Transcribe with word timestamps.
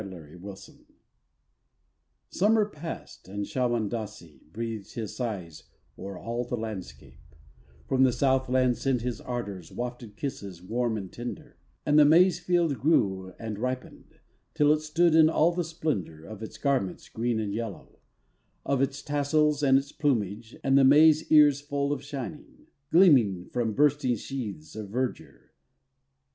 MONDAMIN 0.03 0.79
Summer 2.31 2.67
passed 2.67 3.27
and 3.27 3.45
Shawondasee 3.45 4.39
Breathed 4.51 4.95
his 4.95 5.15
sighs 5.15 5.65
o'er 5.95 6.17
all 6.17 6.43
the 6.43 6.57
landscape, 6.57 7.35
From 7.87 8.01
the 8.01 8.11
South 8.11 8.49
land 8.49 8.77
sent 8.79 9.03
his 9.03 9.21
ardours, 9.21 9.71
Wafted 9.71 10.15
kisses 10.15 10.59
warm 10.59 10.97
and 10.97 11.13
tender; 11.13 11.59
And 11.85 11.99
the 11.99 12.05
maize 12.05 12.39
field 12.39 12.79
grew 12.79 13.35
and 13.37 13.59
ripened, 13.59 14.19
Till 14.55 14.71
it 14.73 14.79
stood 14.81 15.13
in 15.13 15.29
all 15.29 15.51
the 15.51 15.63
splendour 15.63 16.23
Of 16.23 16.41
its 16.41 16.57
garments 16.57 17.07
green 17.07 17.39
and 17.39 17.53
yellow, 17.53 17.99
Of 18.65 18.81
its 18.81 19.03
tassels 19.03 19.61
and 19.61 19.77
its 19.77 19.91
plumage, 19.91 20.55
And 20.63 20.79
the 20.79 20.83
maize 20.83 21.31
ears 21.31 21.61
full 21.61 21.93
of 21.93 22.03
shining 22.03 22.65
Gleamed 22.91 23.51
from 23.51 23.73
bursting 23.75 24.15
sheaths 24.15 24.75
of 24.75 24.89
verdure. 24.89 25.51